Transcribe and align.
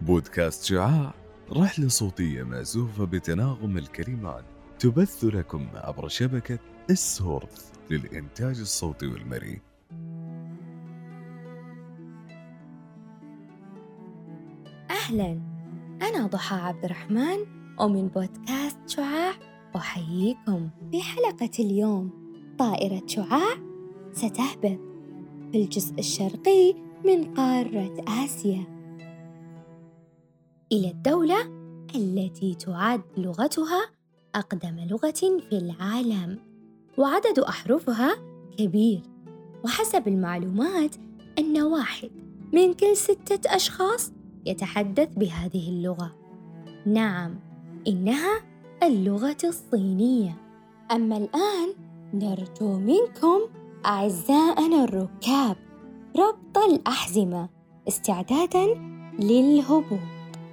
بودكاست 0.00 0.64
شعاع 0.64 1.14
رحلة 1.52 1.88
صوتية 1.88 2.42
مأزوفة 2.42 3.04
بتناغم 3.04 3.76
الكلمات 3.78 4.44
تبث 4.78 5.24
لكم 5.24 5.66
عبر 5.74 6.08
شبكة 6.08 6.58
السورث 6.90 7.72
للإنتاج 7.90 8.60
الصوتي 8.60 9.06
والمرئي. 9.06 9.60
أهلا 14.90 15.40
أنا 16.02 16.26
ضحى 16.26 16.56
عبد 16.56 16.84
الرحمن 16.84 17.38
ومن 17.80 18.08
بودكاست 18.08 18.78
شعاع 18.86 19.32
أحييكم 19.76 20.70
في 20.90 21.02
حلقة 21.02 21.50
اليوم. 21.58 22.10
طائرة 22.58 23.02
شعاع 23.06 23.65
ستهبط 24.16 24.80
في 25.52 25.54
الجزء 25.54 25.98
الشرقي 25.98 26.74
من 27.04 27.34
قارة 27.34 28.04
آسيا. 28.24 28.64
إلى 30.72 30.90
الدولة 30.90 31.36
التي 31.94 32.54
تعد 32.54 33.02
لغتها 33.16 33.90
أقدم 34.34 34.86
لغة 34.90 35.40
في 35.50 35.52
العالم 35.52 36.38
وعدد 36.98 37.38
أحرفها 37.38 38.16
كبير 38.58 39.02
وحسب 39.64 40.08
المعلومات 40.08 40.96
أن 41.38 41.62
واحد 41.62 42.10
من 42.52 42.74
كل 42.74 42.96
ستة 42.96 43.54
أشخاص 43.54 44.12
يتحدث 44.46 45.08
بهذه 45.16 45.68
اللغة. 45.68 46.16
نعم 46.86 47.40
إنها 47.88 48.40
اللغة 48.82 49.36
الصينية. 49.44 50.36
أما 50.92 51.16
الآن 51.16 51.74
نرجو 52.14 52.78
منكم 52.78 53.40
أعزائنا 53.86 54.84
الركاب 54.84 55.56
ربط 56.18 56.58
الأحزمة 56.58 57.48
استعدادا 57.88 58.66
للهبوط. 59.18 59.98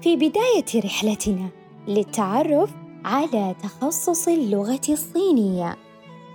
في 0.00 0.16
بداية 0.16 0.84
رحلتنا 0.84 1.48
للتعرف 1.88 2.70
على 3.04 3.54
تخصص 3.62 4.28
اللغة 4.28 4.80
الصينية 4.88 5.76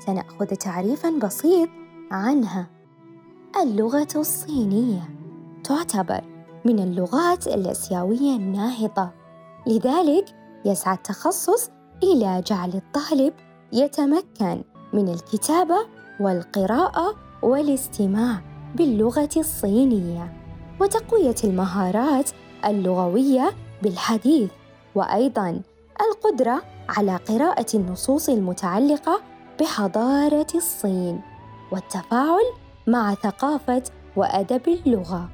سنأخذ 0.05 0.45
تعريفا 0.45 1.09
بسيط 1.09 1.69
عنها. 2.11 2.69
اللغة 3.61 4.07
الصينية 4.15 5.09
تعتبر 5.63 6.21
من 6.65 6.79
اللغات 6.79 7.47
الآسيوية 7.47 8.35
الناهضة 8.35 9.09
لذلك 9.67 10.25
يسعى 10.65 10.95
التخصص 10.95 11.69
إلى 12.03 12.43
جعل 12.47 12.69
الطالب 12.73 13.33
يتمكن 13.71 14.63
من 14.93 15.09
الكتابة 15.09 16.02
والقراءة 16.19 17.15
والاستماع 17.41 18.41
باللغة 18.75 19.29
الصينية 19.37 20.33
وتقوية 20.81 21.35
المهارات 21.43 22.29
اللغوية 22.65 23.51
بالحديث 23.83 24.51
وأيضا 24.95 25.61
القدرة 26.01 26.61
على 26.89 27.15
قراءة 27.15 27.65
النصوص 27.73 28.29
المتعلقة 28.29 29.21
بحضارة 29.61 30.47
الصين 30.55 31.21
والتفاعل 31.71 32.45
مع 32.87 33.13
ثقافة 33.13 33.83
وأدب 34.15 34.67
اللغة. 34.67 35.29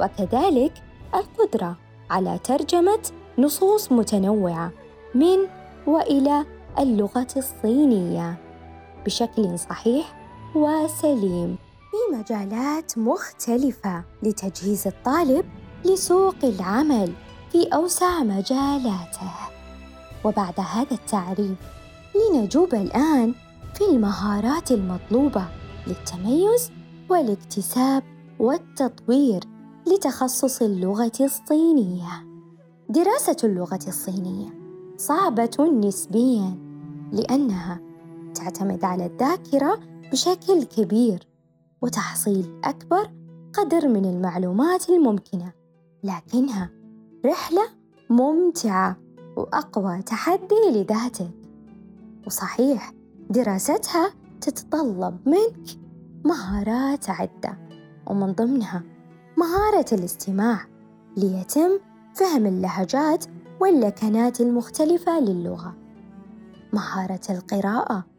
وكذلك 0.00 0.72
القدرة 1.14 1.76
على 2.10 2.38
ترجمة 2.44 3.02
نصوص 3.38 3.92
متنوعة 3.92 4.72
من 5.14 5.38
وإلى 5.86 6.44
اللغة 6.78 7.26
الصينية. 7.36 8.49
بشكل 9.06 9.58
صحيح 9.58 10.20
وسليم 10.54 11.56
في 11.90 12.16
مجالات 12.16 12.98
مختلفة 12.98 14.04
لتجهيز 14.22 14.86
الطالب 14.86 15.44
لسوق 15.84 16.34
العمل 16.44 17.12
في 17.52 17.66
أوسع 17.66 18.22
مجالاته 18.22 19.30
وبعد 20.24 20.54
هذا 20.60 20.92
التعريف 20.92 21.58
لنجوب 22.14 22.74
الآن 22.74 23.34
في 23.74 23.84
المهارات 23.90 24.70
المطلوبة 24.70 25.44
للتميز 25.86 26.70
والاكتساب 27.08 28.02
والتطوير 28.38 29.40
لتخصص 29.86 30.62
اللغة 30.62 31.12
الصينية. 31.20 32.26
دراسة 32.88 33.36
اللغة 33.44 33.80
الصينية 33.88 34.50
صعبة 34.96 35.80
نسبياً 35.84 36.58
لأنها 37.12 37.89
تعتمد 38.40 38.84
على 38.84 39.06
الذاكرة 39.06 39.80
بشكل 40.12 40.64
كبير 40.64 41.28
وتحصيل 41.82 42.60
أكبر 42.64 43.10
قدر 43.52 43.88
من 43.88 44.04
المعلومات 44.04 44.90
الممكنة، 44.90 45.52
لكنها 46.04 46.70
رحلة 47.26 47.62
ممتعة 48.10 48.96
وأقوى 49.36 50.02
تحدي 50.02 50.70
لذاتك. 50.70 51.30
وصحيح 52.26 52.92
دراستها 53.30 54.10
تتطلب 54.40 55.28
منك 55.28 55.78
مهارات 56.24 57.10
عدة 57.10 57.58
ومن 58.06 58.32
ضمنها 58.32 58.82
مهارة 59.36 59.86
الاستماع 59.92 60.60
ليتم 61.16 61.70
فهم 62.14 62.46
اللهجات 62.46 63.24
واللكنات 63.60 64.40
المختلفة 64.40 65.20
للغة 65.20 65.74
مهارة 66.72 67.20
القراءة 67.30 68.09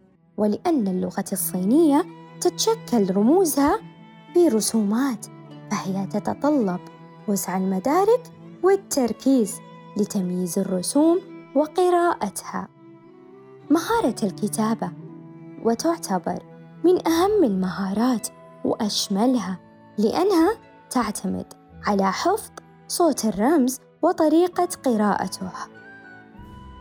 ولأن 0.42 0.88
اللغة 0.88 1.26
الصينية 1.32 2.06
تتشكل 2.42 3.16
رموزها 3.16 3.80
في 4.34 4.48
رسومات 4.48 5.26
فهي 5.72 6.06
تتطلب 6.06 6.80
وسع 7.28 7.58
المدارك 7.58 8.32
والتركيز 8.64 9.60
لتمييز 9.98 10.60
الرسوم 10.60 11.20
وقراءتها. 11.56 12.68
مهارة 13.70 14.16
الكتابة 14.24 14.92
وتعتبر 15.64 16.44
من 16.84 17.08
أهم 17.08 17.44
المهارات 17.44 18.28
وأشملها 18.66 19.60
لأنها 19.98 20.58
تعتمد 20.90 21.54
على 21.88 22.12
حفظ 22.12 22.52
صوت 22.88 23.26
الرمز 23.26 23.80
وطريقة 24.02 24.70
قراءته 24.86 25.52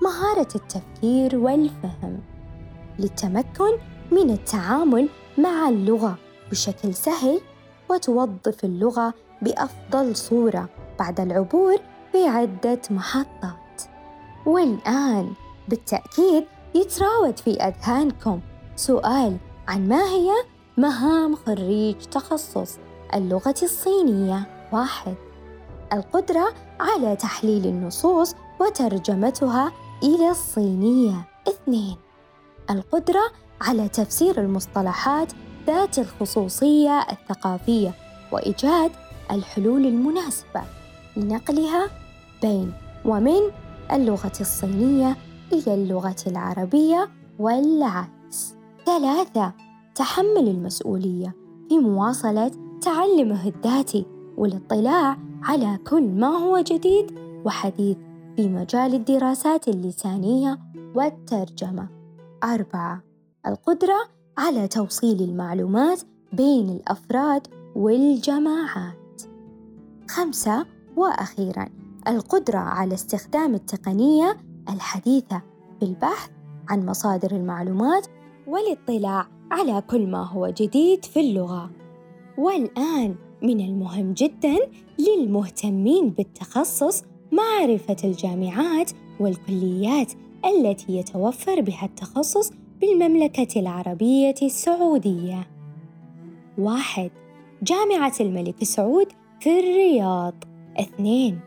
مهارة 0.03 0.48
التفكير 0.54 1.37
والفهم 1.37 2.21
للتمكن 3.00 3.78
من 4.12 4.30
التعامل 4.30 5.08
مع 5.38 5.68
اللغة 5.68 6.18
بشكل 6.50 6.94
سهل 6.94 7.40
وتوظف 7.90 8.64
اللغة 8.64 9.14
بأفضل 9.42 10.16
صورة 10.16 10.68
بعد 10.98 11.20
العبور 11.20 11.76
في 12.12 12.28
عدة 12.28 12.80
محطات. 12.90 13.82
والآن 14.46 15.32
بالتأكيد 15.68 16.44
يتراود 16.74 17.38
في 17.38 17.50
أذهانكم 17.50 18.40
سؤال 18.76 19.36
عن 19.68 19.88
ما 19.88 20.04
هي 20.04 20.30
مهام 20.76 21.36
خريج 21.36 21.96
تخصص 21.96 22.78
اللغة 23.14 23.54
الصينية. 23.62 24.68
واحد 24.72 25.14
القدرة 25.92 26.54
على 26.80 27.16
تحليل 27.16 27.66
النصوص 27.66 28.34
وترجمتها 28.60 29.72
إلى 30.02 30.30
الصينية. 30.30 31.28
اثنين 31.48 31.96
القدرة 32.70 33.22
على 33.60 33.88
تفسير 33.88 34.41
المصطلحات 34.41 35.32
ذات 35.66 35.98
الخصوصية 35.98 37.06
الثقافية 37.10 37.94
وإيجاد 38.32 38.91
الحلول 39.31 39.86
المناسبة 39.86 40.62
لنقلها 41.16 41.91
بين 42.42 42.72
ومن 43.04 43.41
اللغة 43.92 44.32
الصينية 44.41 45.16
إلى 45.53 45.75
اللغة 45.75 46.16
العربية 46.26 47.09
والعكس. 47.38 48.54
ثلاثة 48.86 49.53
تحمل 49.94 50.48
المسؤولية 50.48 51.34
في 51.69 51.78
مواصلة 51.78 52.50
تعلمه 52.80 53.47
الذاتي 53.47 54.06
والاطلاع 54.36 55.16
على 55.42 55.78
كل 55.91 56.03
ما 56.03 56.28
هو 56.28 56.59
جديد 56.59 57.18
وحديث 57.44 57.97
في 58.36 58.48
مجال 58.48 58.94
الدراسات 58.94 59.68
اللسانية 59.68 60.59
والترجمة. 60.94 61.99
أربعة 62.45 63.03
القدرة 63.47 64.09
على 64.39 64.69
توصيل 64.69 65.22
المعلومات 65.22 66.03
بين 66.33 66.71
الأفراد 66.71 67.47
والجماعات. 67.77 69.22
خمسة 70.09 70.66
وأخيرا 70.97 71.69
القدرة 72.09 72.59
على 72.59 72.95
استخدام 72.95 73.54
التقنية 73.54 74.37
الحديثة 74.69 75.42
في 75.81 75.87
البحث 75.87 76.31
عن 76.69 76.87
مصادر 76.87 77.31
المعلومات 77.31 78.07
والاطلاع 78.47 79.27
على 79.51 79.83
كل 79.91 80.07
ما 80.07 80.27
هو 80.27 80.48
جديد 80.48 81.04
في 81.04 81.21
اللغة. 81.21 81.71
والآن 82.39 83.15
من 83.42 83.60
المهم 83.60 84.13
جدا 84.13 84.57
للمهتمين 84.98 86.10
بالتخصص 86.10 87.03
معرفة 87.33 87.97
الجامعات 88.04 88.91
والكليات 89.21 90.13
التي 90.45 90.98
يتوفر 90.98 91.60
بها 91.60 91.84
التخصص 91.84 92.53
بالمملكة 92.81 93.60
العربية 93.60 94.34
السعودية. 94.42 95.48
واحد 96.59 97.10
جامعة 97.63 98.13
الملك 98.21 98.65
سعود 98.65 99.07
في 99.41 99.60
الرياض. 99.60 100.34
اثنين 100.81 101.41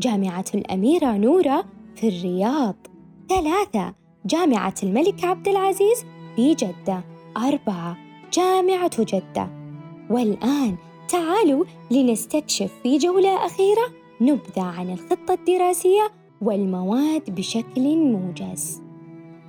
جامعة 0.00 0.44
الأميرة 0.54 1.16
نورة 1.16 1.64
في 1.96 2.08
الرياض. 2.08 2.74
ثلاثة 3.28 3.94
جامعة 4.26 4.74
الملك 4.82 5.24
عبد 5.24 5.48
العزيز 5.48 6.04
في 6.36 6.54
جدة. 6.54 7.04
أربعة 7.36 7.96
جامعة 8.32 9.04
جدة. 9.04 9.48
والآن 10.10 10.76
تعالوا 11.08 11.64
لنستكشف 11.90 12.72
في 12.82 12.98
جولة 12.98 13.46
أخيرة 13.46 13.86
نبذة 14.20 14.62
عن 14.62 14.90
الخطة 14.92 15.34
الدراسية 15.34 16.19
والمواد 16.40 17.30
بشكل 17.30 17.96
موجز. 17.96 18.82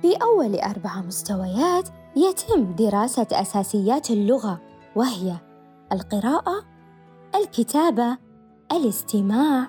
في 0.02 0.16
أول 0.22 0.54
أربع 0.56 1.00
مستويات 1.00 1.88
يتم 2.16 2.72
دراسة 2.72 3.26
أساسيات 3.32 4.10
اللغة 4.10 4.60
وهي 4.96 5.36
القراءة، 5.92 6.64
الكتابة، 7.34 8.18
الاستماع، 8.72 9.66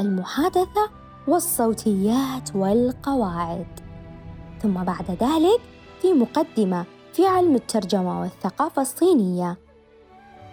المحادثة 0.00 0.90
والصوتيات 1.28 2.56
والقواعد. 2.56 3.80
ثم 4.62 4.84
بعد 4.84 5.10
ذلك 5.10 5.60
في 6.02 6.12
مقدمة 6.12 6.84
في 7.12 7.26
علم 7.26 7.54
الترجمة 7.54 8.20
والثقافة 8.20 8.82
الصينية. 8.82 9.58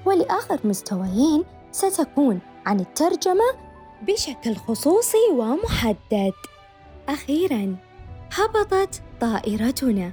ولآخر 0.06 0.60
مستويين 0.64 1.44
ستكون 1.72 2.40
عن 2.66 2.80
الترجمة 2.80 3.71
بشكل 4.02 4.56
خصوصي 4.56 5.32
ومحدد. 5.32 6.34
أخيراً 7.10 7.76
هبطت 8.34 9.02
طائرتنا 9.22 10.12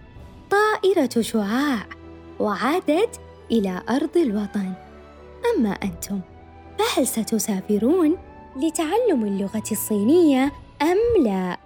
طائرة 0.51 1.21
شعاع 1.21 1.87
وعادت 2.41 3.21
إلى 3.51 3.83
أرض 3.91 4.17
الوطن 4.17 4.73
أما 5.55 5.71
أنتم 5.71 6.21
فهل 6.79 7.07
ستسافرون 7.07 8.17
لتعلم 8.57 9.25
اللغة 9.25 9.63
الصينية 9.73 10.53
أم 10.83 11.25
لا؟ 11.25 11.59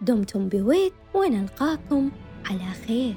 دمتم 0.00 0.48
بود 0.48 0.92
ونلقاكم 1.14 2.10
على 2.50 2.72
خير 2.86 3.14